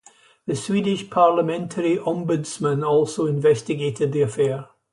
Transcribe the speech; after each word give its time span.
The 0.47 0.55
Swedish 0.55 1.11
Parliamentary 1.11 1.97
Ombudsman 1.99 2.83
also 2.83 3.27
investigated 3.27 4.11
the 4.11 4.21
affair. 4.23 4.67